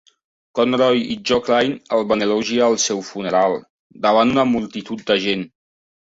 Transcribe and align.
Conroy 0.59 1.01
i 1.15 1.17
Joe 1.31 1.41
Klein 1.47 1.75
el 1.97 2.07
van 2.11 2.25
elogiar 2.25 2.63
al 2.69 2.77
seu 2.83 3.03
funeral, 3.09 3.53
davant 4.07 4.33
una 4.37 4.47
multitud 4.55 5.05
de 5.13 5.19
gent. 5.27 5.45